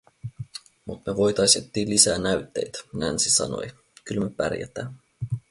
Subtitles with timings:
[0.85, 3.67] "Mut me voitais ettii lisää näytteit", Nancy sanoi,
[4.05, 4.93] "kyl me pärjätää".